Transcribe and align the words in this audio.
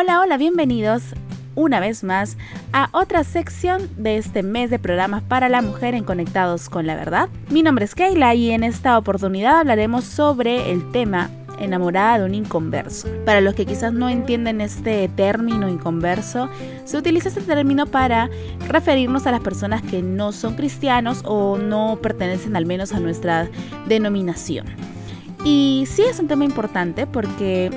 Hola, 0.00 0.20
hola, 0.20 0.36
bienvenidos 0.36 1.02
una 1.56 1.80
vez 1.80 2.04
más 2.04 2.36
a 2.72 2.88
otra 2.92 3.24
sección 3.24 3.90
de 3.96 4.16
este 4.16 4.44
mes 4.44 4.70
de 4.70 4.78
programas 4.78 5.24
para 5.24 5.48
la 5.48 5.60
mujer 5.60 5.96
en 5.96 6.04
Conectados 6.04 6.68
con 6.68 6.86
la 6.86 6.94
Verdad. 6.94 7.28
Mi 7.50 7.64
nombre 7.64 7.84
es 7.84 7.96
Keila 7.96 8.32
y 8.36 8.52
en 8.52 8.62
esta 8.62 8.96
oportunidad 8.96 9.58
hablaremos 9.58 10.04
sobre 10.04 10.70
el 10.70 10.88
tema 10.92 11.30
enamorada 11.58 12.20
de 12.20 12.26
un 12.26 12.36
inconverso. 12.36 13.08
Para 13.26 13.40
los 13.40 13.54
que 13.54 13.66
quizás 13.66 13.92
no 13.92 14.08
entienden 14.08 14.60
este 14.60 15.08
término 15.08 15.68
inconverso, 15.68 16.48
se 16.84 16.96
utiliza 16.96 17.30
este 17.30 17.40
término 17.40 17.86
para 17.86 18.30
referirnos 18.68 19.26
a 19.26 19.32
las 19.32 19.40
personas 19.40 19.82
que 19.82 20.00
no 20.00 20.30
son 20.30 20.54
cristianos 20.54 21.22
o 21.24 21.58
no 21.58 21.98
pertenecen 22.00 22.54
al 22.54 22.66
menos 22.66 22.92
a 22.92 23.00
nuestra 23.00 23.48
denominación. 23.88 24.66
Y 25.44 25.86
sí 25.88 26.02
es 26.02 26.20
un 26.20 26.28
tema 26.28 26.44
importante 26.44 27.06
porque, 27.06 27.70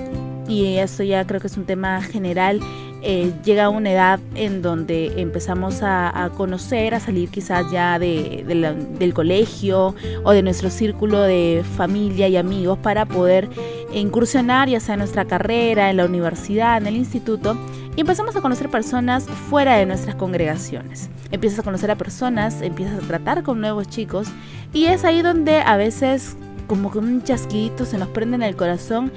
y 0.51 0.77
esto 0.77 1.03
ya 1.03 1.25
creo 1.25 1.39
que 1.39 1.47
es 1.47 1.57
un 1.57 1.65
tema 1.65 2.01
general 2.01 2.59
eh, 3.03 3.33
llega 3.43 3.65
a 3.65 3.69
una 3.69 3.91
edad 3.91 4.19
en 4.35 4.61
donde 4.61 5.19
empezamos 5.19 5.79
a, 5.81 6.29
conocer, 6.37 6.93
a 6.93 6.99
salir 6.99 7.29
quizás 7.29 7.65
ya 7.71 7.97
del 7.97 9.13
colegio 9.15 9.95
o 10.23 10.31
de 10.31 10.43
nuestro 10.43 10.69
círculo 10.69 11.21
de 11.21 11.63
familia 11.77 12.27
y 12.27 12.37
amigos 12.37 12.77
para 12.77 13.07
poder 13.07 13.49
incursionar 13.91 14.69
ya 14.69 14.79
sea 14.79 14.93
en 14.93 14.99
nuestra 14.99 15.25
carrera, 15.25 15.89
en 15.89 15.97
la 15.97 16.05
universidad, 16.05 16.77
en 16.77 16.85
el 16.85 16.95
instituto 16.95 17.57
y 17.95 18.01
empezamos 18.01 18.35
a 18.35 18.41
conocer 18.41 18.69
personas 18.69 19.25
fuera 19.49 19.77
de 19.77 19.87
nuestras 19.87 20.15
congregaciones. 20.15 21.09
Empiezas 21.31 21.59
a 21.59 21.63
conocer 21.63 21.89
a 21.89 21.95
personas, 21.95 22.61
empiezas 22.61 23.03
a 23.03 23.07
tratar 23.07 23.41
con 23.41 23.59
nuevos 23.61 23.89
chicos 23.89 24.27
y 24.73 24.85
es 24.85 25.05
ahí 25.05 25.23
donde 25.23 25.61
a 25.61 25.75
veces 25.75 26.37
como 26.67 26.91
que 26.91 26.99
un 26.99 27.23
chasquito 27.23 27.85
se 27.85 27.97
nos 27.97 28.09
prende 28.09 28.35
en 28.35 28.43
el 28.43 28.55
corazón 28.55 29.11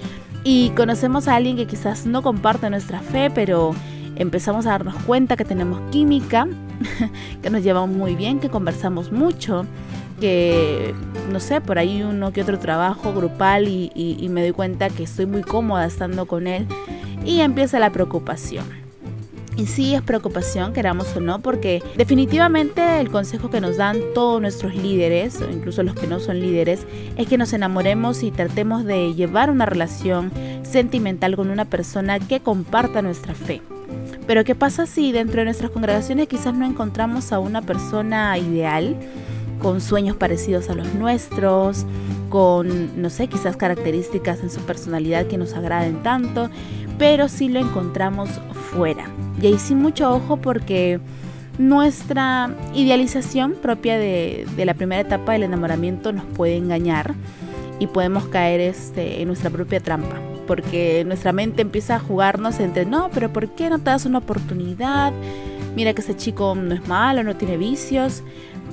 y 0.45 0.71
conocemos 0.71 1.27
a 1.27 1.37
alguien 1.37 1.57
que 1.57 1.67
quizás 1.67 2.07
no 2.07 2.23
comparte 2.23 2.69
nuestra 2.69 3.01
fe, 3.01 3.31
pero 3.35 3.75
empezamos 4.17 4.67
a 4.67 4.71
darnos 4.71 4.95
cuenta 5.05 5.37
que 5.37 5.45
tenemos 5.45 5.81
química, 5.91 6.47
que 7.43 7.51
nos 7.51 7.63
llevamos 7.63 7.97
muy 7.97 8.15
bien, 8.15 8.41
que 8.41 8.51
conversamos 8.51 9.11
mucho, 9.11 9.65
que 10.21 10.95
no 11.33 11.41
sé, 11.41 11.63
por 11.63 11.79
ahí 11.79 12.03
uno 12.03 12.33
que 12.33 12.43
otro 12.43 12.59
trabajo 12.59 13.15
grupal 13.15 13.69
y, 13.69 13.91
y 13.95 14.29
me 14.29 14.43
doy 14.43 14.53
cuenta 14.53 14.91
que 14.91 15.05
estoy 15.05 15.27
muy 15.27 15.43
cómoda 15.43 15.87
estando 15.87 16.27
con 16.27 16.47
él 16.47 16.67
y 17.25 17.41
empieza 17.41 17.79
la 17.79 17.91
preocupación. 17.91 18.84
Y 19.57 19.67
sí 19.67 19.95
es 19.95 20.03
preocupación, 20.03 20.73
queramos 20.73 21.15
o 21.17 21.21
no, 21.21 21.41
porque 21.41 21.83
definitivamente 21.97 23.01
el 23.01 23.11
consejo 23.11 23.51
que 23.51 23.61
nos 23.61 23.77
dan 23.77 24.01
todos 24.15 24.41
nuestros 24.41 24.75
líderes, 24.75 25.41
o 25.41 25.51
incluso 25.51 25.83
los 25.83 25.95
que 25.95 26.09
no 26.09 26.19
son 26.19 26.41
líderes, 26.41 26.87
es 27.17 27.29
que 27.29 27.39
nos 27.39 27.53
enamoremos 27.53 28.23
y 28.23 28.31
tratemos 28.33 28.85
de 28.85 29.15
llevar 29.15 29.51
una 29.51 29.67
relación 29.67 30.33
sentimental 30.63 31.37
con 31.37 31.51
una 31.51 31.67
persona 31.67 32.19
que 32.19 32.41
comparta 32.41 33.01
nuestra 33.01 33.35
fe. 33.35 33.63
Pero 34.27 34.43
¿qué 34.45 34.55
pasa 34.55 34.87
si 34.87 35.13
dentro 35.13 35.41
de 35.41 35.45
nuestras 35.45 35.71
congregaciones 35.71 36.29
quizás 36.29 36.55
no 36.55 36.67
encontramos 36.67 37.33
a 37.33 37.39
una 37.39 37.63
persona 37.63 38.37
ideal, 38.39 38.97
con 39.65 39.81
sueños 39.81 40.15
parecidos 40.15 40.69
a 40.69 40.75
los 40.75 40.93
nuestros, 40.93 41.87
con, 42.29 43.01
no 43.01 43.09
sé, 43.09 43.29
quizás 43.29 43.57
características 43.57 44.41
en 44.41 44.51
su 44.51 44.61
personalidad 44.61 45.27
que 45.27 45.39
nos 45.39 45.55
agraden 45.55 46.03
tanto, 46.03 46.51
pero 46.99 47.31
sí 47.31 47.49
lo 47.49 47.61
encontramos 47.61 48.29
fuera? 48.73 49.07
Y 49.41 49.47
ahí 49.47 49.59
sí 49.59 49.75
mucho 49.75 50.15
ojo 50.15 50.37
porque 50.37 51.01
nuestra 51.57 52.55
idealización 52.75 53.55
propia 53.55 53.97
de, 53.97 54.47
la 54.55 54.75
primera 54.75 55.01
etapa 55.01 55.33
del 55.33 55.45
enamoramiento 55.45 56.13
nos 56.13 56.27
puede 56.27 56.59
engañar 56.59 57.15
y 57.79 57.87
podemos 57.87 58.29
caer 58.29 58.61
este, 58.61 59.23
en 59.23 59.29
nuestra 59.29 59.49
propia 59.49 59.81
trampa. 59.81 60.21
Porque 60.47 61.05
nuestra 61.07 61.33
mente 61.33 61.63
empieza 61.63 61.97
a 61.97 62.01
jugarnos 62.01 62.61
entre, 62.61 62.85
no, 62.85 63.09
pero 63.15 63.33
¿por 63.33 63.49
qué 63.49 63.71
no 63.71 63.79
te 63.79 63.85
das 63.85 64.05
una 64.05 64.19
oportunidad? 64.19 65.15
Mira 65.75 65.93
que 65.93 66.03
ese 66.03 66.17
chico 66.17 66.55
no 66.55 66.75
es 66.75 66.87
malo, 66.87 67.23
no 67.23 67.37
tiene 67.37 67.57
vicios 67.57 68.23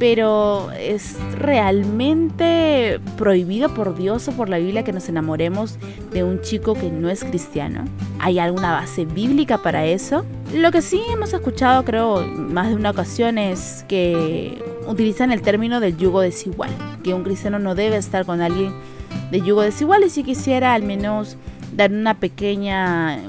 pero 0.01 0.71
es 0.71 1.15
realmente 1.37 2.99
prohibido 3.19 3.71
por 3.71 3.95
Dios 3.95 4.27
o 4.27 4.31
por 4.31 4.49
la 4.49 4.57
Biblia 4.57 4.83
que 4.83 4.91
nos 4.93 5.07
enamoremos 5.09 5.77
de 6.11 6.23
un 6.23 6.41
chico 6.41 6.73
que 6.73 6.89
no 6.89 7.07
es 7.07 7.23
cristiano. 7.23 7.85
¿Hay 8.17 8.39
alguna 8.39 8.71
base 8.71 9.05
bíblica 9.05 9.59
para 9.59 9.85
eso? 9.85 10.25
Lo 10.55 10.71
que 10.71 10.81
sí 10.81 10.99
hemos 11.13 11.33
escuchado, 11.33 11.85
creo, 11.85 12.25
más 12.25 12.69
de 12.69 12.75
una 12.77 12.89
ocasión 12.89 13.37
es 13.37 13.85
que 13.87 14.57
utilizan 14.87 15.31
el 15.31 15.43
término 15.43 15.79
del 15.79 15.95
yugo 15.97 16.21
desigual, 16.21 16.71
que 17.03 17.13
un 17.13 17.21
cristiano 17.21 17.59
no 17.59 17.75
debe 17.75 17.97
estar 17.97 18.25
con 18.25 18.41
alguien 18.41 18.73
de 19.29 19.41
yugo 19.41 19.61
desigual 19.61 20.03
y 20.03 20.09
si 20.09 20.23
quisiera 20.23 20.73
al 20.73 20.81
menos 20.81 21.37
dar 21.75 21.91
una 21.91 22.15
pequeña 22.15 23.19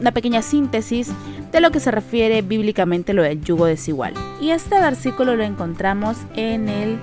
una 0.00 0.10
pequeña 0.10 0.42
síntesis 0.42 1.12
de 1.52 1.60
lo 1.60 1.70
que 1.70 1.80
se 1.80 1.90
refiere 1.90 2.42
bíblicamente 2.42 3.14
lo 3.14 3.22
del 3.22 3.42
yugo 3.42 3.66
desigual. 3.66 4.14
Y 4.40 4.50
este 4.50 4.78
versículo 4.78 5.36
lo 5.36 5.44
encontramos 5.44 6.18
en 6.34 6.68
el 6.68 6.98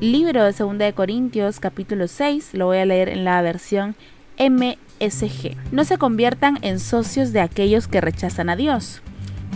libro 0.00 0.44
de 0.44 0.52
2 0.52 0.78
de 0.78 0.92
Corintios 0.92 1.60
capítulo 1.60 2.08
6, 2.08 2.54
lo 2.54 2.66
voy 2.66 2.78
a 2.78 2.86
leer 2.86 3.08
en 3.08 3.24
la 3.24 3.40
versión 3.42 3.94
MSG. 4.38 5.56
No 5.70 5.84
se 5.84 5.98
conviertan 5.98 6.58
en 6.62 6.80
socios 6.80 7.32
de 7.32 7.40
aquellos 7.40 7.86
que 7.86 8.00
rechazan 8.00 8.48
a 8.48 8.56
Dios. 8.56 9.02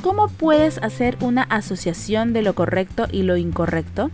¿Cómo 0.03 0.29
puedes 0.29 0.79
hacer 0.79 1.17
una 1.21 1.43
asociación 1.43 2.33
de 2.33 2.43
lo 2.43 2.55
correcto 2.55 3.07
y 3.11 3.23
lo 3.23 3.37
incorrecto? 3.37 4.11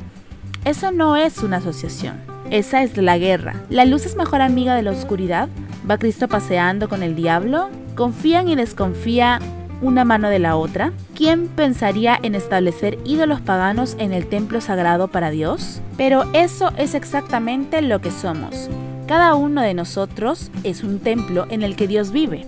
Eso 0.64 0.92
no 0.92 1.16
es 1.16 1.38
una 1.38 1.58
asociación. 1.58 2.20
Esa 2.50 2.82
es 2.82 2.96
la 2.96 3.18
guerra. 3.18 3.56
¿La 3.68 3.84
luz 3.84 4.06
es 4.06 4.16
mejor 4.16 4.40
amiga 4.42 4.74
de 4.74 4.82
la 4.82 4.92
oscuridad? 4.92 5.48
¿Va 5.90 5.98
Cristo 5.98 6.28
paseando 6.28 6.88
con 6.88 7.02
el 7.02 7.16
diablo? 7.16 7.68
¿Confían 7.94 8.48
y 8.48 8.56
desconfían 8.56 9.42
una 9.82 10.04
mano 10.04 10.30
de 10.30 10.38
la 10.38 10.56
otra? 10.56 10.92
¿Quién 11.14 11.48
pensaría 11.48 12.18
en 12.22 12.34
establecer 12.34 12.98
ídolos 13.04 13.40
paganos 13.40 13.96
en 13.98 14.12
el 14.12 14.26
templo 14.28 14.60
sagrado 14.60 15.08
para 15.08 15.30
Dios? 15.30 15.82
Pero 15.96 16.24
eso 16.32 16.72
es 16.78 16.94
exactamente 16.94 17.82
lo 17.82 18.00
que 18.00 18.10
somos. 18.10 18.70
Cada 19.06 19.34
uno 19.34 19.60
de 19.60 19.74
nosotros 19.74 20.50
es 20.62 20.84
un 20.84 21.00
templo 21.00 21.46
en 21.50 21.62
el 21.62 21.76
que 21.76 21.88
Dios 21.88 22.12
vive. 22.12 22.46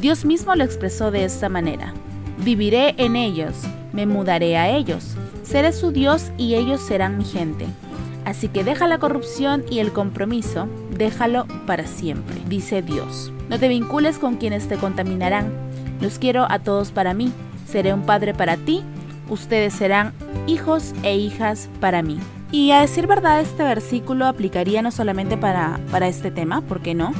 Dios 0.00 0.24
mismo 0.24 0.54
lo 0.54 0.64
expresó 0.64 1.10
de 1.10 1.24
esta 1.24 1.48
manera. 1.48 1.92
Viviré 2.38 2.94
en 2.96 3.14
ellos, 3.14 3.54
me 3.92 4.06
mudaré 4.06 4.56
a 4.56 4.70
ellos, 4.70 5.14
seré 5.42 5.72
su 5.72 5.92
Dios 5.92 6.32
y 6.38 6.54
ellos 6.54 6.80
serán 6.80 7.18
mi 7.18 7.24
gente. 7.24 7.66
Así 8.24 8.48
que 8.48 8.64
deja 8.64 8.88
la 8.88 8.98
corrupción 8.98 9.64
y 9.70 9.80
el 9.80 9.92
compromiso, 9.92 10.68
déjalo 10.96 11.46
para 11.66 11.86
siempre, 11.86 12.36
dice 12.48 12.80
Dios. 12.80 13.30
No 13.50 13.58
te 13.58 13.68
vincules 13.68 14.18
con 14.18 14.36
quienes 14.36 14.68
te 14.68 14.76
contaminarán 14.76 15.71
los 16.02 16.18
quiero 16.18 16.46
a 16.50 16.58
todos 16.58 16.90
para 16.90 17.14
mí. 17.14 17.32
Seré 17.66 17.94
un 17.94 18.02
padre 18.02 18.34
para 18.34 18.56
ti. 18.56 18.82
Ustedes 19.30 19.72
serán 19.72 20.12
hijos 20.46 20.92
e 21.02 21.16
hijas 21.16 21.70
para 21.80 22.02
mí. 22.02 22.18
Y 22.50 22.72
a 22.72 22.80
decir 22.80 23.06
verdad, 23.06 23.40
este 23.40 23.62
versículo 23.62 24.26
aplicaría 24.26 24.82
no 24.82 24.90
solamente 24.90 25.38
para, 25.38 25.80
para 25.90 26.08
este 26.08 26.30
tema, 26.30 26.60
¿por 26.60 26.80
qué 26.80 26.94
no? 26.94 27.12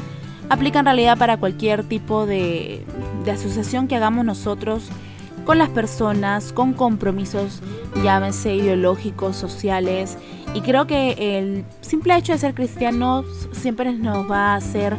Aplica 0.51 0.81
en 0.81 0.85
realidad 0.85 1.17
para 1.17 1.39
cualquier 1.39 1.85
tipo 1.85 2.27
de, 2.27 2.85
de 3.25 3.31
asociación 3.31 3.89
que 3.89 3.97
hagamos 3.97 4.27
nosotros 4.27 4.91
con 5.47 5.59
las 5.59 5.71
personas, 5.71 6.53
con 6.53 6.75
compromisos, 6.75 7.63
llámense 8.03 8.55
ideológicos, 8.55 9.37
sociales. 9.37 10.19
Y 10.55 10.61
creo 10.61 10.87
que 10.87 11.39
el 11.39 11.65
simple 11.81 12.17
hecho 12.17 12.33
de 12.33 12.39
ser 12.39 12.55
cristianos 12.55 13.25
siempre 13.53 13.93
nos 13.93 14.31
va 14.31 14.53
a 14.53 14.57
hacer 14.57 14.97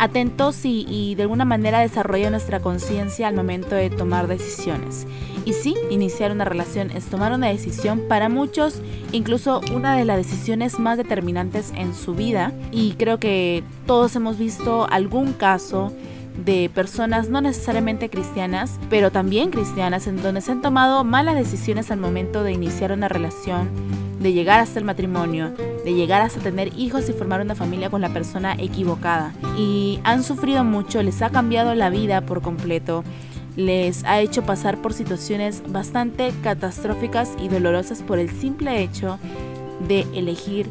atentos 0.00 0.64
y, 0.64 1.14
de 1.14 1.22
alguna 1.22 1.44
manera 1.44 1.80
desarrollar 1.80 2.30
nuestra 2.30 2.60
conciencia 2.60 3.28
al 3.28 3.34
momento 3.34 3.74
de 3.74 3.90
tomar 3.90 4.26
decisiones. 4.26 5.06
Y 5.44 5.52
sí, 5.52 5.74
iniciar 5.90 6.32
una 6.32 6.44
relación 6.44 6.90
es 6.90 7.04
tomar 7.04 7.32
una 7.32 7.48
decisión 7.48 8.04
para 8.08 8.28
muchos, 8.28 8.80
incluso 9.12 9.60
una 9.74 9.96
de 9.96 10.06
las 10.06 10.16
decisiones 10.16 10.78
más 10.78 10.96
determinantes 10.96 11.72
en 11.76 11.94
su 11.94 12.14
vida. 12.14 12.52
Y 12.72 12.94
creo 12.94 13.18
que 13.18 13.62
todos 13.86 14.16
hemos 14.16 14.38
visto 14.38 14.88
algún 14.90 15.34
caso 15.34 15.92
de 16.44 16.70
personas 16.74 17.28
no 17.28 17.42
necesariamente 17.42 18.08
cristianas, 18.08 18.78
pero 18.88 19.10
también 19.10 19.50
cristianas, 19.50 20.06
en 20.06 20.22
donde 20.22 20.40
se 20.40 20.52
han 20.52 20.62
tomado 20.62 21.04
malas 21.04 21.34
decisiones 21.34 21.90
al 21.90 22.00
momento 22.00 22.42
de 22.42 22.52
iniciar 22.52 22.92
una 22.92 23.08
relación, 23.08 23.68
de 24.18 24.32
llegar 24.32 24.60
hasta 24.60 24.78
el 24.78 24.84
matrimonio, 24.86 25.52
de 25.84 25.94
llegar 25.94 26.22
hasta 26.22 26.40
tener 26.40 26.70
hijos 26.78 27.08
y 27.08 27.12
formar 27.12 27.40
una 27.40 27.54
familia 27.54 27.90
con 27.90 28.00
la 28.00 28.12
persona 28.12 28.54
equivocada. 28.58 29.32
Y 29.56 30.00
han 30.04 30.22
sufrido 30.22 30.64
mucho, 30.64 31.02
les 31.02 31.22
ha 31.22 31.30
cambiado 31.30 31.74
la 31.74 31.90
vida 31.90 32.20
por 32.20 32.42
completo, 32.42 33.04
les 33.56 34.04
ha 34.04 34.20
hecho 34.20 34.42
pasar 34.42 34.80
por 34.80 34.92
situaciones 34.92 35.62
bastante 35.68 36.32
catastróficas 36.42 37.32
y 37.40 37.48
dolorosas 37.48 38.02
por 38.02 38.18
el 38.18 38.30
simple 38.30 38.82
hecho 38.82 39.18
de 39.88 40.06
elegir 40.14 40.68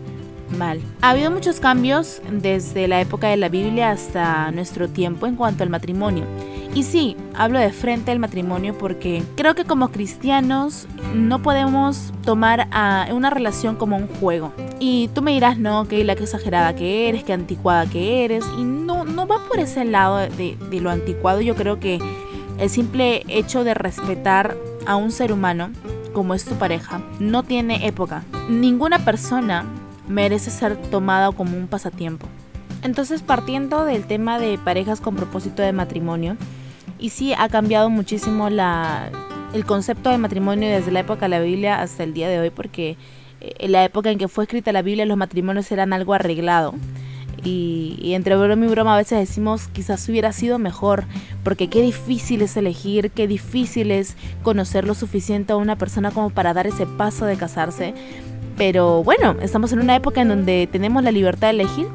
mal. 0.52 0.82
Ha 1.02 1.12
habido 1.12 1.32
muchos 1.32 1.60
cambios 1.60 2.22
desde 2.32 2.88
la 2.88 3.02
época 3.02 3.28
de 3.28 3.38
la 3.38 3.50
Biblia 3.50 3.92
hasta 3.92 4.52
nuestro 4.52 4.90
tiempo 4.90 5.28
en 5.28 5.36
cuanto 5.36 5.64
al 5.64 5.70
matrimonio. 5.70 6.26
Y 6.76 6.84
sí, 6.84 7.18
hablo 7.36 7.60
de 7.60 7.72
frente 7.72 8.12
al 8.12 8.20
matrimonio 8.20 8.78
porque 8.78 9.24
creo 9.36 9.56
que 9.56 9.66
como 9.66 9.90
cristianos 9.90 10.88
no 11.16 11.42
podemos 11.42 12.14
tomar 12.24 12.68
una 13.12 13.30
relación 13.30 13.76
como 13.76 13.98
un 13.98 14.08
juego. 14.08 14.54
Y 14.80 15.10
tú 15.14 15.22
me 15.22 15.32
dirás, 15.32 15.58
no, 15.58 15.88
que 15.88 16.04
la 16.04 16.14
exagerada 16.14 16.76
que 16.76 17.10
eres, 17.10 17.24
que 17.24 17.34
anticuada 17.34 17.88
que 17.88 18.24
eres. 18.24 18.46
Y 18.58 18.64
no, 18.64 19.04
no 19.04 19.26
va 19.26 19.40
por 19.48 19.60
ese 19.60 19.84
lado 19.84 20.18
de, 20.18 20.58
de 20.70 20.80
lo 20.80 20.92
anticuado. 20.92 21.42
Yo 21.42 21.56
creo 21.56 21.80
que 21.80 22.00
el 22.60 22.70
simple 22.70 23.24
hecho 23.28 23.64
de 23.64 23.74
respetar 23.74 24.56
a 24.86 24.96
un 24.96 25.12
ser 25.12 25.32
humano 25.32 25.72
como 26.14 26.34
es 26.34 26.46
tu 26.46 26.56
pareja 26.56 27.02
no 27.20 27.44
tiene 27.44 27.88
época. 27.88 28.24
Ninguna 28.50 29.00
persona 29.00 29.66
merece 30.10 30.52
ser 30.52 30.76
tomada 30.76 31.32
como 31.32 31.56
un 31.56 31.68
pasatiempo. 31.68 32.28
Entonces, 32.84 33.22
partiendo 33.22 33.86
del 33.86 34.06
tema 34.06 34.40
de 34.40 34.58
parejas 34.58 35.00
con 35.00 35.16
propósito 35.16 35.62
de 35.62 35.72
matrimonio, 35.72 36.36
y 36.98 37.10
sí 37.10 37.34
ha 37.38 37.48
cambiado 37.48 37.90
muchísimo 37.90 38.50
la, 38.50 39.10
el 39.54 39.66
concepto 39.66 40.10
de 40.10 40.18
matrimonio 40.18 40.70
desde 40.70 40.92
la 40.92 41.02
época 41.02 41.22
de 41.22 41.30
la 41.30 41.40
Biblia 41.40 41.82
hasta 41.82 42.04
el 42.04 42.14
día 42.14 42.28
de 42.28 42.40
hoy, 42.40 42.50
porque 42.50 42.98
eh, 43.42 43.54
en 43.60 43.72
la 43.72 43.84
época 43.84 44.12
en 44.12 44.18
que 44.18 44.28
fue 44.28 44.44
escrita 44.44 44.72
la 44.72 44.82
Biblia 44.82 45.06
los 45.06 45.18
matrimonios 45.18 45.72
eran 45.72 45.94
algo 45.94 46.14
arreglado. 46.14 46.76
Y, 47.42 48.12
entre 48.16 48.36
broma 48.36 48.66
y 48.66 48.70
broma 48.70 48.96
a 48.96 48.98
veces 48.98 49.18
decimos 49.18 49.70
quizás 49.70 50.08
hubiera 50.10 50.34
sido 50.34 50.60
mejor, 50.60 51.06
porque 51.44 51.70
qué 51.70 51.82
difícil 51.82 52.42
es 52.42 52.58
elegir, 52.58 53.12
qué 53.12 53.28
difícil 53.28 53.92
es 53.92 54.18
conocer 54.44 54.86
lo 54.86 54.94
suficiente 54.94 55.54
a 55.54 55.56
una 55.56 55.78
persona 55.78 56.12
como 56.12 56.32
para 56.32 56.54
dar 56.54 56.68
ese 56.68 56.86
paso 56.86 57.26
de 57.26 57.38
casarse. 57.38 57.94
Pero 58.60 59.06
bueno, 59.06 59.38
estamos 59.42 59.72
en 59.72 59.80
una 59.80 59.96
época 59.96 60.20
en 60.20 60.28
donde 60.28 60.68
tenemos 60.70 61.02
la 61.02 61.12
libertad 61.12 61.48
de 61.48 61.62
elegir 61.62 61.88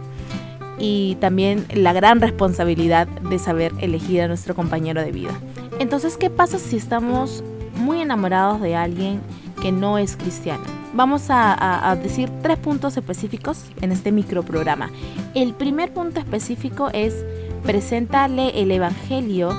y 0.79 1.17
también 1.21 1.67
la 1.75 1.93
gran 1.93 2.23
responsabilidad 2.23 3.07
de 3.07 3.39
saber 3.39 3.73
elegir 3.81 4.23
a 4.23 4.29
nuestro 4.29 4.55
compañero 4.55 5.03
de 5.03 5.13
vida. 5.13 5.33
Entonces, 5.79 6.17
¿qué 6.17 6.31
pasa 6.31 6.59
si 6.59 6.77
estamos 6.77 7.45
muy 7.77 8.01
enamorados 8.01 8.63
de 8.63 8.77
alguien 8.77 9.21
que 9.61 9.73
no 9.73 9.99
es 9.99 10.17
cristiano? 10.17 10.65
Vamos 10.95 11.27
a, 11.29 11.99
decir 12.03 12.31
tres 12.41 12.57
puntos 12.57 12.97
específicos 12.97 13.63
en 13.83 13.93
este 13.93 14.11
microprograma. 14.11 14.89
El 15.35 15.53
primer 15.53 15.93
punto 15.93 16.19
específico 16.19 16.89
es 16.95 17.27
presentarle 17.63 18.63
el 18.63 18.71
Evangelio 18.71 19.51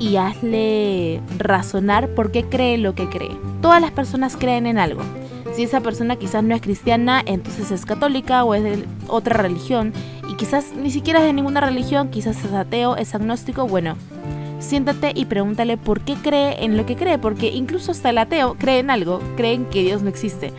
y 0.00 0.16
hazle 0.16 1.20
razonar 1.38 2.08
por 2.16 2.32
qué 2.32 2.42
cree 2.42 2.78
lo 2.78 2.96
que 2.96 3.08
cree. 3.08 3.36
Todas 3.62 3.80
las 3.80 3.92
personas 3.92 4.36
creen 4.36 4.66
en 4.66 4.78
algo. 4.78 5.02
Si 5.58 5.64
esa 5.64 5.80
persona 5.80 6.14
quizás 6.14 6.44
no 6.44 6.54
es 6.54 6.62
cristiana, 6.62 7.20
entonces 7.26 7.72
es 7.72 7.84
católica 7.84 8.44
o 8.44 8.54
es 8.54 8.62
de 8.62 8.84
otra 9.08 9.42
religión. 9.42 9.92
Y 10.30 10.36
quizás 10.36 10.66
ni 10.72 10.92
siquiera 10.92 11.18
es 11.18 11.24
de 11.24 11.32
ninguna 11.32 11.60
religión, 11.60 12.10
quizás 12.10 12.44
es 12.44 12.52
ateo, 12.52 12.94
es 12.94 13.12
agnóstico. 13.12 13.66
Bueno, 13.66 13.96
siéntate 14.60 15.10
y 15.16 15.24
pregúntale 15.24 15.76
por 15.76 16.02
qué 16.02 16.14
cree 16.14 16.64
en 16.64 16.76
lo 16.76 16.86
que 16.86 16.94
cree, 16.94 17.18
porque 17.18 17.48
incluso 17.48 17.90
hasta 17.90 18.10
el 18.10 18.18
ateo 18.18 18.54
cree 18.56 18.78
en 18.78 18.88
algo, 18.88 19.20
creen 19.36 19.64
que 19.64 19.82
Dios 19.82 20.00
no 20.00 20.08
existe. 20.08 20.52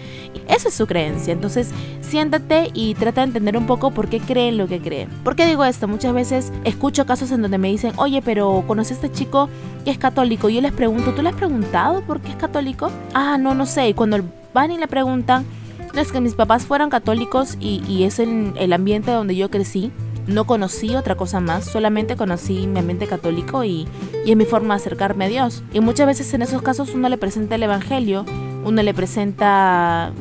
Esa 0.49 0.67
es 0.67 0.73
su 0.73 0.85
creencia, 0.85 1.31
entonces 1.31 1.69
siéntate 2.01 2.69
y 2.73 2.93
trata 2.95 3.21
de 3.21 3.27
entender 3.27 3.55
un 3.55 3.67
poco 3.67 3.91
por 3.91 4.09
qué 4.09 4.19
cree 4.19 4.49
en 4.49 4.57
lo 4.57 4.67
que 4.67 4.81
cree. 4.81 5.07
¿Por 5.23 5.37
qué 5.37 5.45
digo 5.45 5.63
esto? 5.63 5.87
Muchas 5.87 6.13
veces 6.13 6.51
escucho 6.65 7.05
casos 7.05 7.31
en 7.31 7.41
donde 7.41 7.57
me 7.57 7.69
dicen, 7.69 7.93
oye, 7.95 8.21
pero 8.21 8.65
conocí 8.67 8.91
a 8.91 8.95
este 8.95 9.09
chico 9.09 9.47
que 9.85 9.91
es 9.91 9.97
católico, 9.97 10.49
y 10.49 10.55
yo 10.55 10.61
les 10.61 10.73
pregunto, 10.73 11.13
¿tú 11.13 11.21
le 11.21 11.29
has 11.29 11.35
preguntado 11.35 12.01
por 12.01 12.19
qué 12.19 12.31
es 12.31 12.35
católico? 12.35 12.91
Ah, 13.13 13.37
no, 13.37 13.55
no 13.55 13.65
sé, 13.65 13.87
y 13.87 13.93
cuando 13.93 14.17
van 14.53 14.71
y 14.71 14.77
le 14.77 14.87
preguntan, 14.87 15.45
no 15.93 16.01
es 16.01 16.11
que 16.11 16.21
mis 16.21 16.33
papás 16.33 16.65
fueran 16.65 16.89
católicos 16.89 17.57
y, 17.59 18.03
es 18.03 18.19
en 18.19 18.53
el 18.57 18.73
ambiente 18.73 19.11
donde 19.11 19.35
yo 19.35 19.49
crecí, 19.49 19.91
no 20.27 20.45
conocí 20.45 20.95
otra 20.95 21.15
cosa 21.15 21.39
más, 21.39 21.65
solamente 21.65 22.15
conocí 22.15 22.67
mi 22.67 22.79
ambiente 22.79 23.07
católico 23.07 23.63
y, 23.63 23.87
y 24.25 24.31
es 24.31 24.37
mi 24.37 24.45
forma 24.45 24.75
de 24.75 24.81
acercarme 24.81 25.25
a 25.25 25.29
Dios. 25.29 25.63
Y 25.73 25.79
muchas 25.79 26.07
veces 26.07 26.33
en 26.33 26.43
esos 26.43 26.61
casos 26.61 26.93
uno 26.93 27.09
le 27.09 27.17
presenta 27.17 27.55
el 27.55 27.63
Evangelio, 27.63 28.25
uno 28.63 28.83
le 28.83 28.93
presenta 28.93 30.11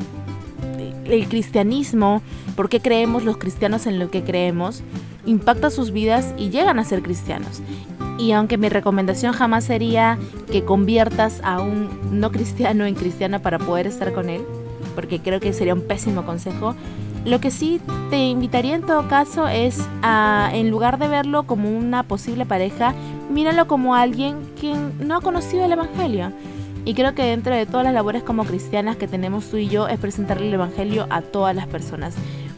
el 1.05 1.27
cristianismo, 1.27 2.21
por 2.55 2.69
qué 2.69 2.79
creemos 2.79 3.23
los 3.23 3.37
cristianos 3.37 3.85
en 3.85 3.99
lo 3.99 4.09
que 4.09 4.23
creemos, 4.23 4.81
impacta 5.25 5.69
sus 5.69 5.91
vidas 5.91 6.33
y 6.37 6.49
llegan 6.49 6.79
a 6.79 6.83
ser 6.83 7.01
cristianos. 7.01 7.61
Y 8.19 8.33
aunque 8.33 8.57
mi 8.57 8.67
recomendación 8.67 9.33
jamás 9.33 9.63
sería 9.63 10.19
que 10.51 10.65
conviertas 10.65 11.39
a 11.43 11.61
un 11.61 11.89
no 12.11 12.31
cristiano 12.31 12.85
en 12.85 12.93
cristiana 12.93 13.39
para 13.39 13.57
poder 13.57 13.87
estar 13.87 14.13
con 14.13 14.29
él, 14.29 14.41
porque 14.93 15.19
creo 15.19 15.39
que 15.39 15.53
sería 15.53 15.73
un 15.73 15.87
pésimo 15.87 16.25
consejo, 16.25 16.75
lo 17.25 17.39
que 17.39 17.49
sí 17.49 17.81
te 18.09 18.27
invitaría 18.27 18.75
en 18.75 18.81
todo 18.81 19.07
caso 19.07 19.47
es 19.47 19.79
a, 20.01 20.49
en 20.53 20.69
lugar 20.69 20.99
de 20.99 21.07
verlo 21.07 21.43
como 21.43 21.69
una 21.69 22.03
posible 22.03 22.45
pareja, 22.45 22.93
míralo 23.29 23.67
como 23.67 23.95
alguien 23.95 24.37
que 24.59 24.75
no 24.99 25.15
ha 25.15 25.21
conocido 25.21 25.63
el 25.63 25.71
Evangelio. 25.71 26.33
Y 26.85 26.93
creo 26.95 27.13
que 27.13 27.23
dentro 27.23 27.53
de 27.53 27.65
todas 27.65 27.83
las 27.83 27.93
labores 27.93 28.23
como 28.23 28.45
cristianas 28.45 28.97
que 28.97 29.07
tenemos 29.07 29.49
tú 29.49 29.57
y 29.57 29.67
yo 29.67 29.87
es 29.87 29.99
presentarle 29.99 30.47
el 30.47 30.53
Evangelio 30.53 31.07
a 31.09 31.21
todas 31.21 31.55
las 31.55 31.67
personas. 31.67 32.15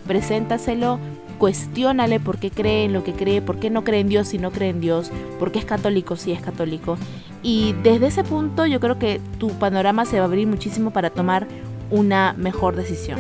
Preséntaselo, 0.08 1.00
cuestiónale 1.42 2.20
por 2.20 2.38
qué 2.38 2.52
cree 2.52 2.86
en 2.86 2.94
lo 2.94 3.04
que 3.04 3.14
cree, 3.14 3.42
por 3.42 3.58
qué 3.58 3.72
no 3.72 3.84
cree 3.84 4.02
en 4.02 4.10
Dios 4.10 4.28
si 4.28 4.38
no 4.38 4.52
cree 4.52 4.70
en 4.70 4.80
Dios, 4.80 5.12
por 5.40 5.52
qué 5.52 5.58
es 5.58 5.66
católico 5.66 6.16
si 6.16 6.32
es 6.32 6.40
católico. 6.40 7.00
Y 7.42 7.74
desde 7.82 8.06
ese 8.06 8.24
punto 8.24 8.68
yo 8.68 8.80
creo 8.80 9.00
que 9.00 9.20
tu 9.40 9.50
panorama 9.58 10.06
se 10.06 10.18
va 10.18 10.26
a 10.26 10.28
abrir 10.28 10.46
muchísimo 10.46 10.92
para 10.92 11.10
tomar 11.10 11.48
una 11.90 12.36
mejor 12.38 12.76
decisión. 12.76 13.18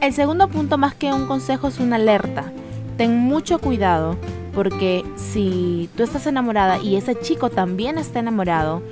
El 0.00 0.12
segundo 0.12 0.48
punto 0.48 0.78
más 0.78 0.96
que 0.96 1.12
un 1.12 1.28
consejo 1.28 1.68
es 1.68 1.78
una 1.78 1.94
alerta. 1.94 2.50
Ten 2.96 3.16
mucho 3.16 3.60
cuidado 3.60 4.16
porque 4.52 5.04
si 5.14 5.88
tú 5.96 6.02
estás 6.02 6.26
enamorada 6.26 6.78
y 6.82 6.96
ese 6.96 7.16
chico 7.20 7.50
también 7.50 7.98
está 7.98 8.18
enamorado, 8.18 8.82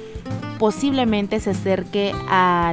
posiblemente 0.60 1.40
se 1.40 1.50
acerque 1.50 2.14
a 2.28 2.72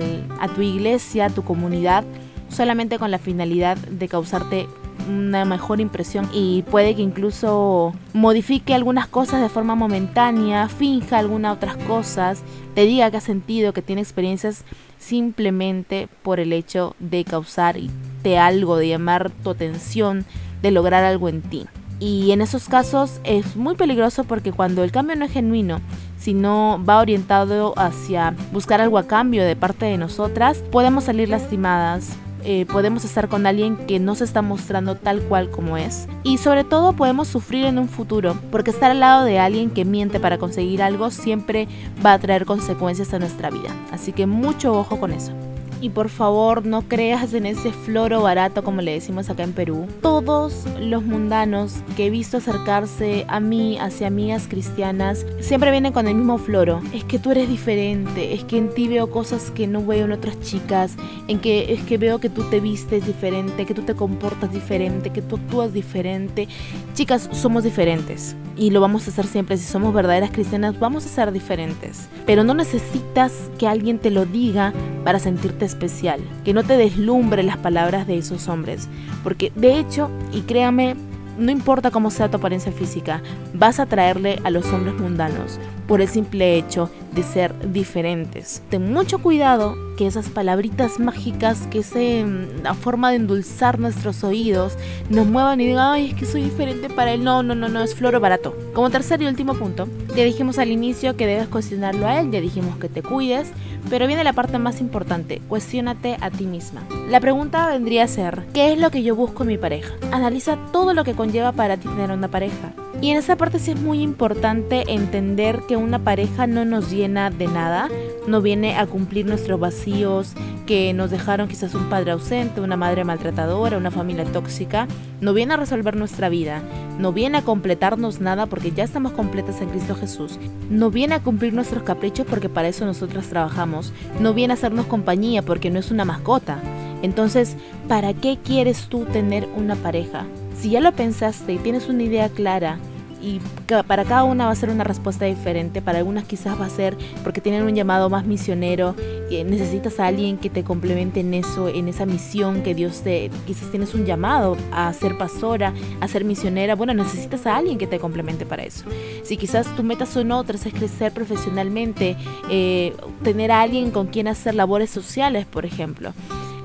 tu 0.54 0.62
iglesia, 0.62 1.26
a 1.26 1.30
tu 1.32 1.44
comunidad, 1.44 2.04
solamente 2.48 3.00
con 3.00 3.10
la 3.10 3.18
finalidad 3.18 3.76
de 3.76 4.08
causarte 4.08 4.68
una 5.10 5.46
mejor 5.46 5.82
impresión 5.82 6.30
y 6.34 6.64
puede 6.64 6.96
que 6.96 7.02
incluso 7.02 7.94
modifique 8.14 8.74
algunas 8.74 9.08
cosas 9.08 9.42
de 9.42 9.50
forma 9.50 9.76
momentánea, 9.76 10.70
finja 10.70 11.18
algunas 11.18 11.56
otras 11.56 11.76
cosas, 11.78 12.44
te 12.76 12.86
diga 12.86 13.12
que 13.12 13.18
ha 13.18 13.22
sentido, 13.22 13.74
que 13.74 13.82
tiene 13.82 14.02
experiencias 14.02 14.64
simplemente 14.98 16.08
por 16.22 16.40
el 16.40 16.54
hecho 16.54 16.96
de 17.00 17.24
causarte 17.24 18.38
algo, 18.38 18.78
de 18.78 18.90
llamar 18.90 19.32
tu 19.32 19.50
atención, 19.50 20.26
de 20.62 20.72
lograr 20.72 21.04
algo 21.04 21.30
en 21.30 21.42
ti. 21.42 21.66
Y 22.00 22.32
en 22.32 22.42
esos 22.42 22.70
casos 22.70 23.20
es 23.26 23.58
muy 23.58 23.76
peligroso 23.76 24.24
porque 24.24 24.54
cuando 24.54 24.84
el 24.84 24.92
cambio 24.92 25.18
no 25.18 25.26
es 25.26 25.32
genuino, 25.32 25.82
sino 26.18 26.82
va 26.88 27.00
orientado 27.00 27.74
hacia 27.78 28.36
buscar 28.54 28.80
algo 28.82 28.98
a 28.98 29.08
cambio 29.08 29.44
de 29.44 29.56
parte 29.56 29.86
de 29.86 29.98
nosotras, 29.98 30.64
podemos 30.72 31.06
salir 31.06 31.30
lastimadas, 31.30 32.18
eh, 32.44 32.66
podemos 32.66 33.04
estar 33.06 33.28
con 33.28 33.46
alguien 33.46 33.76
que 33.76 34.00
no 34.00 34.16
se 34.16 34.24
está 34.24 34.42
mostrando 34.42 34.96
tal 34.96 35.22
cual 35.22 35.50
como 35.50 35.78
es. 35.78 36.08
Y 36.24 36.38
sobre 36.38 36.64
todo 36.64 36.94
podemos 36.94 37.28
sufrir 37.28 37.66
en 37.66 37.78
un 37.78 37.90
futuro, 37.90 38.36
porque 38.52 38.72
estar 38.72 38.92
al 38.92 39.00
lado 39.00 39.26
de 39.26 39.40
alguien 39.40 39.70
que 39.70 39.86
miente 39.86 40.20
para 40.20 40.38
conseguir 40.38 40.82
algo 40.82 41.12
siempre 41.12 41.68
va 42.06 42.14
a 42.14 42.20
traer 42.20 42.46
consecuencias 42.46 43.14
a 43.14 43.20
nuestra 43.20 43.50
vida. 43.50 43.70
Así 43.92 44.14
que 44.14 44.26
mucho 44.26 44.78
ojo 44.78 45.00
con 45.00 45.12
eso. 45.12 45.34
Y 45.82 45.92
por 45.92 46.10
favor, 46.10 46.66
no 46.66 46.82
creas 46.82 47.34
en 47.34 47.46
ese 47.46 47.72
floro 47.72 48.22
barato 48.22 48.64
como 48.64 48.82
le 48.82 48.94
decimos 48.94 49.30
acá 49.30 49.44
en 49.44 49.54
Perú. 49.54 49.88
Todos 50.02 50.66
los 50.80 51.04
mundanos 51.04 51.76
que 51.96 52.08
he 52.08 52.10
visto 52.10 52.38
acercarse 52.38 53.26
a 53.30 53.40
mí, 53.40 53.78
hacia 53.80 54.08
amigas 54.08 54.48
cristianas, 54.50 55.26
siempre 55.40 55.72
vienen 55.72 55.94
con 55.94 56.08
el 56.08 56.16
mismo 56.16 56.38
floro. 56.38 56.82
Es 56.94 57.06
que 57.06 57.18
tú 57.18 57.32
eres 57.32 57.48
diferente, 57.48 58.34
es 58.34 58.44
que 58.44 58.58
en 58.58 58.70
ti 58.70 58.88
veo 58.90 59.10
cosas 59.10 59.52
que 59.52 59.68
no 59.68 59.86
veo 59.86 60.06
en 60.06 60.12
otras 60.12 60.40
chicas, 60.42 60.96
en 61.28 61.40
que 61.40 61.74
es 61.74 61.82
que 61.84 61.98
veo 61.98 62.20
que 62.20 62.30
tú 62.30 62.44
te 62.50 62.60
vistes 62.60 63.06
diferente, 63.06 63.66
que 63.66 63.74
tú 63.74 63.84
te 63.84 63.96
comportas 63.96 64.52
diferente, 64.52 65.12
que 65.12 65.22
tú 65.22 65.38
actúas 65.38 65.72
diferente. 65.72 66.50
Chicas, 66.94 67.30
somos 67.32 67.64
diferentes 67.64 68.36
y 68.58 68.72
lo 68.72 68.82
vamos 68.82 69.08
a 69.08 69.12
hacer 69.12 69.26
siempre. 69.26 69.58
Si 69.58 69.64
somos 69.64 69.94
verdaderas 69.94 70.32
cristianas, 70.32 70.78
vamos 70.78 71.06
a 71.06 71.10
ser 71.10 71.32
diferentes. 71.32 72.10
Pero 72.26 72.44
no 72.44 72.54
necesitas 72.54 73.50
que 73.58 73.68
alguien 73.68 74.00
te 74.00 74.12
lo 74.12 74.26
diga 74.26 74.74
para 75.06 75.20
sentirte 75.20 75.69
especial, 75.70 76.20
que 76.44 76.54
no 76.54 76.64
te 76.64 76.78
deslumbre 76.78 77.44
las 77.44 77.58
palabras 77.58 78.06
de 78.08 78.18
esos 78.18 78.48
hombres, 78.48 78.90
porque 79.24 79.52
de 79.56 79.80
hecho, 79.80 80.10
y 80.34 80.42
créame, 80.42 80.96
no 81.38 81.52
importa 81.52 81.92
cómo 81.92 82.12
sea 82.12 82.30
tu 82.30 82.38
apariencia 82.38 82.72
física, 82.72 83.22
vas 83.54 83.80
a 83.80 83.86
traerle 83.86 84.40
a 84.44 84.50
los 84.50 84.66
hombres 84.74 84.96
mundanos 84.96 85.60
por 85.90 86.02
el 86.02 86.08
simple 86.08 86.56
hecho 86.56 86.92
de 87.14 87.24
ser 87.24 87.72
diferentes. 87.74 88.62
Ten 88.70 88.94
mucho 88.94 89.18
cuidado 89.24 89.76
que 89.98 90.06
esas 90.06 90.30
palabritas 90.30 91.00
mágicas, 91.00 91.68
que 91.72 91.80
esa 91.80 92.00
mm, 92.00 92.76
forma 92.76 93.10
de 93.10 93.16
endulzar 93.16 93.80
nuestros 93.80 94.24
oídos, 94.24 94.78
nos 95.10 95.26
muevan 95.26 95.60
y 95.60 95.66
digan, 95.66 95.94
ay, 95.94 96.10
es 96.10 96.14
que 96.14 96.28
soy 96.28 96.44
diferente 96.44 96.92
para 96.92 97.12
él. 97.12 97.24
No, 97.24 97.42
no, 97.42 97.56
no, 97.56 97.70
no, 97.70 97.82
es 97.82 97.96
floro 97.96 98.20
barato. 98.20 98.56
Como 98.76 98.92
tercer 98.92 99.20
y 99.24 99.26
último 99.26 99.56
punto, 99.56 99.88
ya 100.16 100.24
dijimos 100.24 100.60
al 100.60 100.70
inicio 100.70 101.18
que 101.18 101.26
debes 101.26 101.48
cuestionarlo 101.48 102.06
a 102.06 102.20
él, 102.20 102.30
ya 102.30 102.40
dijimos 102.40 102.78
que 102.78 102.88
te 102.88 103.02
cuides, 103.02 103.52
pero 103.90 104.06
viene 104.06 104.24
la 104.24 104.34
parte 104.34 104.60
más 104.60 104.82
importante, 104.82 105.42
cuestionate 105.50 106.18
a 106.22 106.30
ti 106.30 106.46
misma. 106.46 106.84
La 107.10 107.20
pregunta 107.20 107.68
vendría 107.68 108.04
a 108.04 108.08
ser, 108.08 108.44
¿qué 108.54 108.72
es 108.72 108.80
lo 108.80 108.92
que 108.92 109.02
yo 109.02 109.16
busco 109.16 109.42
en 109.42 109.50
mi 109.50 109.58
pareja? 109.58 109.96
Analiza 110.12 110.60
todo 110.72 110.94
lo 110.94 111.04
que 111.04 111.16
conlleva 111.16 111.52
para 111.52 111.78
ti 111.78 111.88
tener 111.88 112.12
una 112.12 112.28
pareja 112.28 112.74
Y 113.02 113.12
en 113.12 113.18
esa 113.18 113.38
parte 113.38 113.60
sí 113.60 113.72
es 113.72 113.80
muy 113.80 114.02
importante 114.02 114.84
entender 114.92 115.62
que 115.70 115.78
una 115.78 116.00
pareja 116.00 116.48
no 116.48 116.66
nos 116.66 116.92
llena 116.92 117.30
de 117.30 117.48
nada, 117.48 117.88
no 118.28 118.42
viene 118.42 118.76
a 118.76 118.88
cumplir 118.88 119.26
nuestros 119.26 119.58
vacíos 119.58 120.34
que 120.68 120.94
nos 120.94 121.10
dejaron 121.10 121.48
quizás 121.48 121.74
un 121.76 121.88
padre 121.90 122.12
ausente, 122.12 122.60
una 122.60 122.76
madre 122.76 123.06
maltratadora, 123.06 123.78
una 123.78 123.90
familia 123.90 124.26
tóxica, 124.26 124.86
no 125.22 125.34
viene 125.34 125.54
a 125.54 125.58
resolver 125.58 125.96
nuestra 125.96 126.28
vida, 126.28 126.62
no 127.00 127.14
viene 127.14 127.38
a 127.38 127.42
completarnos 127.42 128.20
nada 128.20 128.48
porque 128.48 128.72
ya 128.72 128.84
estamos 128.84 129.14
completas 129.14 129.62
en 129.62 129.70
Cristo 129.70 129.96
Jesús, 129.96 130.38
no 130.70 130.92
viene 130.92 131.16
a 131.16 131.24
cumplir 131.24 131.54
nuestros 131.54 131.84
caprichos 131.84 132.28
porque 132.30 132.50
para 132.50 132.68
eso 132.68 132.86
nosotras 132.86 133.28
trabajamos, 133.28 133.94
no 134.20 134.34
viene 134.34 134.54
a 134.54 134.56
hacernos 134.56 134.88
compañía 134.88 135.42
porque 135.42 135.70
no 135.70 135.80
es 135.80 135.90
una 135.90 136.04
mascota. 136.04 136.60
Entonces, 137.02 137.56
¿para 137.88 138.14
qué 138.14 138.38
quieres 138.44 138.88
tú 138.90 139.06
tener 139.06 139.48
una 139.56 139.76
pareja? 139.76 140.26
Si 140.60 140.72
ya 140.72 140.82
lo 140.82 140.92
pensaste 140.92 141.54
y 141.54 141.58
tienes 141.58 141.88
una 141.88 142.04
idea 142.04 142.28
clara 142.28 142.78
y 143.22 143.42
para 143.88 144.06
cada 144.06 144.24
una 144.24 144.46
va 144.46 144.52
a 144.52 144.56
ser 144.56 144.70
una 144.70 144.84
respuesta 144.84 145.26
diferente. 145.26 145.82
Para 145.82 146.00
algunas 146.00 146.26
quizás 146.26 146.60
va 146.60 146.66
a 146.66 146.70
ser 146.70 146.98
porque 147.24 147.42
tienen 147.42 147.64
un 147.64 147.76
llamado 147.76 148.10
más 148.10 148.26
misionero 148.26 148.96
necesitas 149.30 150.00
a 150.00 150.08
alguien 150.08 150.38
que 150.38 150.50
te 150.50 150.64
complemente 150.64 151.20
en 151.20 151.34
eso, 151.34 151.68
en 151.68 151.88
esa 151.88 152.06
misión 152.06 152.64
que 152.64 152.74
Dios 152.74 153.02
te... 153.02 153.30
Quizás 153.46 153.70
tienes 153.70 153.94
un 153.94 154.06
llamado 154.06 154.58
a 154.72 154.92
ser 154.94 155.18
pastora, 155.18 155.74
a 156.02 156.08
ser 156.08 156.26
misionera. 156.26 156.76
Bueno, 156.76 156.94
necesitas 156.94 157.46
a 157.46 157.56
alguien 157.56 157.78
que 157.78 157.88
te 157.88 158.00
complemente 158.00 158.46
para 158.46 158.64
eso. 158.64 158.86
Si 159.24 159.38
quizás 159.38 159.68
tu 159.76 159.84
meta 159.84 160.06
son 160.06 160.32
otras, 160.32 160.66
es 160.66 160.74
crecer 160.74 161.12
profesionalmente, 161.12 162.18
eh, 162.50 162.96
tener 163.24 163.52
a 163.52 163.62
alguien 163.62 163.92
con 163.92 164.08
quien 164.08 164.28
hacer 164.28 164.56
labores 164.56 164.90
sociales, 164.90 165.46
por 165.46 165.66
ejemplo 165.66 166.14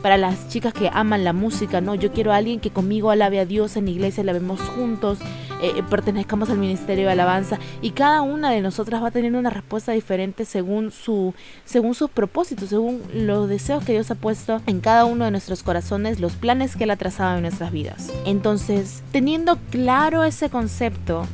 para 0.04 0.18
las 0.18 0.50
chicas 0.50 0.75
que 0.75 0.90
aman 0.92 1.25
la 1.25 1.32
música, 1.32 1.80
¿no? 1.80 1.94
Yo 1.94 2.12
quiero 2.12 2.30
a 2.30 2.37
alguien 2.37 2.61
que 2.61 2.68
conmigo 2.68 3.11
alabe 3.11 3.40
a 3.40 3.46
Dios 3.46 3.75
en 3.78 3.87
la 3.87 3.90
iglesia, 3.90 4.23
la 4.23 4.34
vemos 4.34 4.61
juntos, 4.61 5.18
eh, 5.62 5.82
pertenezcamos 5.88 6.50
al 6.50 6.58
ministerio 6.58 7.06
de 7.06 7.12
alabanza 7.12 7.58
y 7.80 7.92
cada 7.92 8.20
una 8.20 8.50
de 8.50 8.61
nosotras 8.61 9.02
va 9.02 9.08
a 9.08 9.11
tener 9.11 9.34
una 9.34 9.49
respuesta 9.49 9.92
diferente 9.92 10.44
según 10.44 10.90
su 10.90 11.32
según 11.64 11.94
sus 11.94 12.11
propósitos, 12.11 12.68
según 12.68 13.00
los 13.14 13.49
deseos 13.49 13.82
que 13.82 13.92
Dios 13.92 14.11
ha 14.11 14.14
puesto 14.14 14.61
en 14.66 14.80
cada 14.80 15.06
uno 15.06 15.25
de 15.25 15.30
nuestros 15.30 15.62
corazones, 15.62 16.20
los 16.20 16.34
planes 16.34 16.76
que 16.76 16.84
él 16.84 16.90
ha 16.90 16.96
trazado 16.96 17.37
en 17.37 17.40
nuestras 17.40 17.73
vidas. 17.73 18.12
Entonces, 18.26 19.02
teniendo 19.11 19.56
claro 19.70 20.23
ese 20.25 20.50
concepto, 20.50 21.26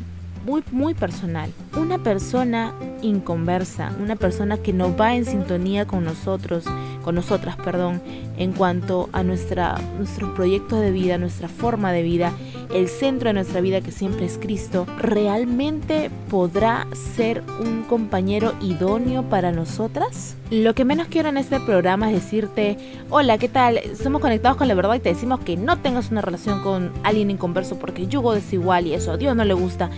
muy, 0.45 0.63
muy 0.71 0.95
personal. 0.95 1.51
Una 1.77 1.99
persona 2.03 2.75
inconversa, 3.03 3.93
una 4.01 4.17
persona 4.17 4.59
que 4.59 4.73
no 4.73 4.97
va 4.97 5.15
en 5.15 5.25
sintonía 5.25 5.87
con 5.87 6.05
nosotros, 6.05 6.65
con 7.03 7.15
nosotras, 7.15 7.57
perdón, 7.57 8.03
en 8.37 8.53
cuanto 8.53 9.09
a 9.13 9.23
nuestra, 9.23 9.79
nuestro 9.97 10.35
proyecto 10.35 10.77
de 10.81 10.91
vida, 10.91 11.19
nuestra 11.19 11.49
forma 11.49 11.93
de 11.93 12.03
vida, 12.03 12.33
el 12.75 12.89
centro 12.89 13.29
de 13.29 13.35
nuestra 13.35 13.61
vida 13.61 13.81
que 13.81 13.91
siempre 13.91 14.27
es 14.27 14.39
Cristo, 14.39 14.87
¿realmente 14.99 16.11
podrá 16.29 16.87
ser 17.17 17.43
un 17.61 17.83
compañero 17.83 18.55
idóneo 18.61 19.25
para 19.25 19.53
nosotras? 19.53 20.37
Lo 20.51 20.75
que 20.75 20.85
menos 20.85 21.09
quiero 21.09 21.29
en 21.29 21.37
este 21.37 21.61
programa 21.61 22.11
es 22.11 22.25
decirte, 22.25 22.77
hola, 23.09 23.39
¿qué 23.39 23.49
tal? 23.49 23.81
Somos 24.01 24.21
conectados 24.21 24.57
con 24.57 24.69
la 24.69 24.75
verdad 24.75 24.95
y 24.95 25.01
te 25.01 25.11
decimos 25.11 25.41
que 25.41 25.57
no 25.57 25.79
tengas 25.79 26.11
una 26.11 26.23
relación 26.23 26.63
con 26.63 26.93
alguien 27.03 27.31
inconverso 27.31 27.79
porque 27.79 28.07
yugo 28.07 28.35
desigual 28.35 28.87
y 28.87 28.95
eso 28.95 29.13
a 29.13 29.17
Dios 29.17 29.37
no 29.37 29.45
le 29.45 29.55
gusta. 29.55 29.91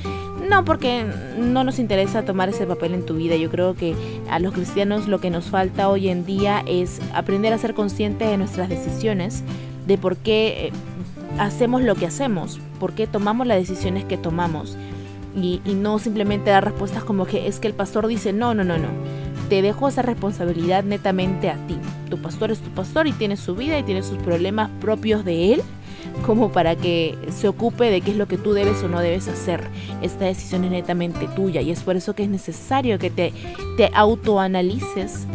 No, 0.52 0.66
porque 0.66 1.06
no 1.38 1.64
nos 1.64 1.78
interesa 1.78 2.26
tomar 2.26 2.50
ese 2.50 2.66
papel 2.66 2.92
en 2.92 3.06
tu 3.06 3.14
vida. 3.14 3.36
Yo 3.36 3.50
creo 3.50 3.74
que 3.74 3.96
a 4.28 4.38
los 4.38 4.52
cristianos 4.52 5.08
lo 5.08 5.18
que 5.18 5.30
nos 5.30 5.46
falta 5.46 5.88
hoy 5.88 6.10
en 6.10 6.26
día 6.26 6.62
es 6.66 7.00
aprender 7.14 7.54
a 7.54 7.58
ser 7.58 7.72
conscientes 7.72 8.28
de 8.28 8.36
nuestras 8.36 8.68
decisiones, 8.68 9.44
de 9.86 9.96
por 9.96 10.18
qué 10.18 10.66
eh, 10.66 10.72
hacemos 11.38 11.80
lo 11.80 11.94
que 11.94 12.04
hacemos, 12.04 12.60
por 12.78 12.92
qué 12.92 13.06
tomamos 13.06 13.46
las 13.46 13.56
decisiones 13.56 14.04
que 14.04 14.18
tomamos. 14.18 14.76
Y, 15.34 15.62
no 15.74 15.98
simplemente 15.98 16.50
dar 16.50 16.66
respuestas 16.66 17.02
como 17.02 17.24
que 17.24 17.46
es 17.46 17.58
que 17.58 17.68
el 17.68 17.74
pastor 17.74 18.06
dice, 18.06 18.34
no, 18.34 18.52
no, 18.52 18.62
no, 18.62 18.76
no. 18.76 18.88
Te 19.48 19.62
dejo 19.62 19.88
esa 19.88 20.02
responsabilidad 20.02 20.84
netamente 20.84 21.48
a 21.48 21.56
ti. 21.66 21.78
Tu 22.10 22.20
pastor 22.20 22.50
es 22.50 22.60
tu 22.60 22.68
pastor 22.72 23.06
y 23.06 23.12
tiene 23.12 23.38
su 23.38 23.54
vida 23.54 23.78
y 23.78 23.84
tiene 23.84 24.02
sus 24.02 24.18
problemas 24.18 24.68
propios 24.82 25.24
de 25.24 25.54
él 25.54 25.62
como 26.24 26.52
para 26.52 26.76
que 26.76 27.18
se 27.30 27.48
ocupe 27.48 27.90
de 27.90 28.00
qué 28.00 28.12
es 28.12 28.16
lo 28.16 28.26
que 28.26 28.38
tú 28.38 28.52
debes 28.52 28.82
o 28.82 28.88
no 28.88 29.00
debes 29.00 29.28
hacer. 29.28 29.62
Esta 30.02 30.24
decisión 30.24 30.64
es 30.64 30.70
netamente 30.70 31.28
tuya 31.28 31.60
y 31.60 31.70
es 31.70 31.82
por 31.82 31.96
eso 31.96 32.14
que 32.14 32.24
es 32.24 32.28
necesario 32.28 32.98
que 32.98 33.10
te, 33.10 33.32
te 33.76 33.90
autoanalices, 33.94 35.26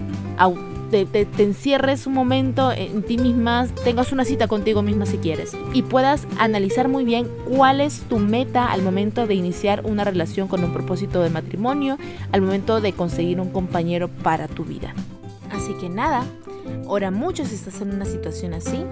te, 0.91 1.05
te, 1.05 1.43
encierres 1.43 2.07
un 2.07 2.13
momento 2.13 2.71
en 2.71 3.03
ti 3.03 3.17
misma, 3.17 3.67
tengas 3.83 4.11
una 4.11 4.23
cita 4.23 4.47
contigo 4.47 4.81
misma 4.81 5.05
si 5.05 5.17
quieres 5.17 5.51
y 5.73 5.81
puedas 5.81 6.27
analizar 6.39 6.87
muy 6.87 7.03
bien 7.03 7.27
cuál 7.45 7.81
es 7.81 8.01
tu 8.03 8.19
meta 8.19 8.71
al 8.71 8.81
momento 8.81 9.27
de 9.27 9.35
iniciar 9.35 9.83
una 9.85 10.03
relación 10.03 10.47
con 10.47 10.63
un 10.63 10.71
propósito 10.71 11.21
de 11.21 11.29
matrimonio, 11.29 11.97
al 12.31 12.41
momento 12.41 12.79
de 12.79 12.93
conseguir 12.93 13.41
un 13.41 13.49
compañero 13.49 14.07
para 14.07 14.47
tu 14.47 14.63
vida. 14.63 14.93
Así 15.51 15.73
que 15.73 15.89
nada, 15.89 16.23
ora 16.85 17.11
mucho 17.11 17.45
si 17.45 17.55
estás 17.55 17.81
en 17.81 17.93
una 17.93 18.05
situación 18.05 18.53
así 18.53 18.83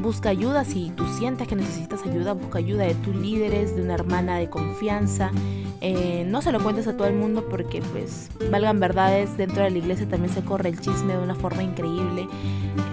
Busca 0.00 0.28
ayuda 0.28 0.64
si 0.64 0.90
tú 0.90 1.06
sientes 1.06 1.48
que 1.48 1.56
necesitas 1.56 2.02
ayuda, 2.04 2.32
busca 2.34 2.58
ayuda 2.58 2.84
de 2.84 2.94
tus 2.94 3.14
líderes, 3.14 3.74
de 3.74 3.82
una 3.82 3.94
hermana 3.94 4.36
de 4.36 4.48
confianza. 4.48 5.30
Eh, 5.80 6.24
no 6.26 6.42
se 6.42 6.52
lo 6.52 6.60
cuentes 6.60 6.86
a 6.86 6.96
todo 6.96 7.06
el 7.06 7.14
mundo 7.14 7.46
porque 7.48 7.82
pues 7.92 8.30
valgan 8.50 8.80
verdades, 8.80 9.36
dentro 9.36 9.62
de 9.62 9.70
la 9.70 9.78
iglesia 9.78 10.08
también 10.08 10.32
se 10.32 10.42
corre 10.42 10.70
el 10.70 10.80
chisme 10.80 11.14
de 11.14 11.22
una 11.22 11.34
forma 11.34 11.62
increíble. 11.62 12.28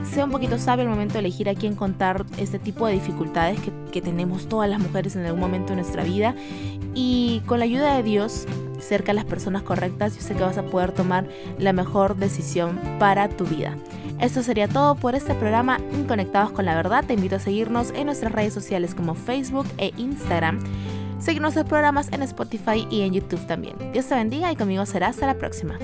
Sea 0.03 0.25
un 0.25 0.31
poquito 0.31 0.57
sabio 0.57 0.83
al 0.83 0.89
momento 0.89 1.13
de 1.13 1.19
elegir 1.21 1.49
a 1.49 1.55
quién 1.55 1.75
contar 1.75 2.25
este 2.37 2.59
tipo 2.59 2.87
de 2.87 2.93
dificultades 2.93 3.59
que, 3.59 3.71
que 3.91 4.01
tenemos 4.01 4.47
todas 4.47 4.69
las 4.69 4.79
mujeres 4.79 5.15
en 5.15 5.25
algún 5.25 5.41
momento 5.41 5.69
de 5.69 5.77
nuestra 5.77 6.03
vida. 6.03 6.35
Y 6.93 7.41
con 7.47 7.59
la 7.59 7.65
ayuda 7.65 7.95
de 7.95 8.03
Dios, 8.03 8.45
cerca 8.83 9.11
a 9.11 9.15
las 9.15 9.25
personas 9.25 9.63
correctas, 9.63 10.15
yo 10.15 10.21
sé 10.21 10.35
que 10.35 10.43
vas 10.43 10.57
a 10.57 10.63
poder 10.63 10.91
tomar 10.91 11.27
la 11.57 11.73
mejor 11.73 12.15
decisión 12.15 12.79
para 12.99 13.29
tu 13.29 13.45
vida. 13.45 13.75
Esto 14.19 14.43
sería 14.43 14.67
todo 14.67 14.95
por 14.95 15.15
este 15.15 15.33
programa 15.35 15.79
Conectados 16.07 16.51
con 16.51 16.65
la 16.65 16.75
Verdad. 16.75 17.03
Te 17.05 17.13
invito 17.13 17.35
a 17.35 17.39
seguirnos 17.39 17.91
en 17.95 18.05
nuestras 18.05 18.31
redes 18.31 18.53
sociales 18.53 18.95
como 18.95 19.15
Facebook 19.15 19.67
e 19.77 19.91
Instagram. 19.97 20.59
Seguir 21.19 21.41
nuestros 21.41 21.65
programas 21.65 22.11
en 22.11 22.21
Spotify 22.23 22.87
y 22.89 23.01
en 23.01 23.13
YouTube 23.13 23.45
también. 23.47 23.75
Dios 23.93 24.07
te 24.07 24.15
bendiga 24.15 24.51
y 24.51 24.55
conmigo 24.55 24.85
será 24.85 25.07
hasta 25.07 25.25
la 25.25 25.35
próxima. 25.35 25.77